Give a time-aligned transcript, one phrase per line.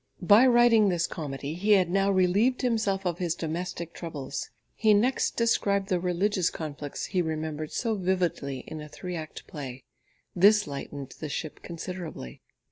[0.23, 4.49] By writing this comedy, he had now relieved himself of his domestic troubles.
[4.73, 9.83] He next described the religious conflicts he remembered so vividly in a three act play.
[10.35, 12.41] This lightened the ship considerably.